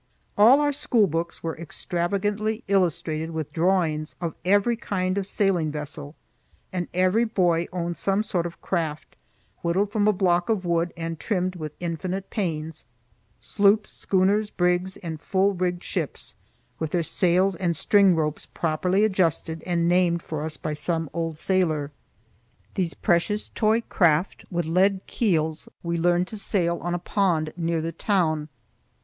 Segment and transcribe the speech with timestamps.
[0.35, 6.15] All our school books were extravagantly illustrated with drawings of every kind of sailing vessel,
[6.73, 9.15] and every boy owned some sort of craft
[9.61, 15.53] whittled from a block of wood and trimmed with infinite pains,—sloops, schooners, brigs, and full
[15.53, 16.33] rigged ships,
[16.79, 21.37] with their sails and string ropes properly adjusted and named for us by some old
[21.37, 21.91] sailor.
[22.73, 27.81] These precious toy craft with lead keels we learned to sail on a pond near
[27.83, 28.49] the town.